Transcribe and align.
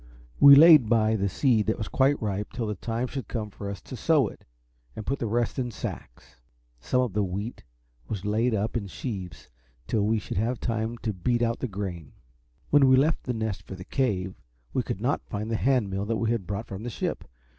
We 0.39 0.55
laid 0.55 0.89
by 0.89 1.15
the 1.15 1.29
seed 1.29 1.67
that 1.67 1.77
was 1.77 1.87
quite 1.87 2.19
ripe 2.19 2.51
till 2.53 2.65
the 2.65 2.73
time 2.73 3.05
should 3.05 3.27
come 3.27 3.51
for 3.51 3.69
us 3.69 3.81
to 3.83 3.95
sow 3.95 4.29
it, 4.29 4.45
and 4.95 5.05
put 5.05 5.19
the 5.19 5.27
rest 5.27 5.59
in 5.59 5.69
sacks. 5.69 6.41
Some 6.79 7.01
of 7.01 7.13
the 7.13 7.21
wheat 7.23 7.63
was 8.07 8.25
laid 8.25 8.55
up 8.55 8.75
in 8.75 8.87
sheaves 8.87 9.51
till 9.85 10.01
we 10.07 10.17
should 10.17 10.37
have 10.37 10.59
time 10.59 10.97
to 11.03 11.13
beat 11.13 11.43
out 11.43 11.59
the 11.59 11.67
grain. 11.67 12.13
When 12.71 12.87
we 12.87 12.95
left 12.95 13.25
The 13.25 13.33
Nest 13.33 13.61
for 13.61 13.75
the 13.75 13.85
Cave, 13.85 14.33
we 14.73 14.81
could 14.81 15.01
not 15.01 15.29
find 15.29 15.51
the 15.51 15.55
hand 15.55 15.91
mill 15.91 16.05
that 16.05 16.17
we 16.17 16.31
had 16.31 16.47
brought 16.47 16.65
from 16.65 16.81
the 16.81 16.89
ship. 16.89 17.23